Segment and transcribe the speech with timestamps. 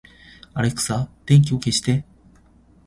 [0.55, 2.03] アレクサ、電気を消して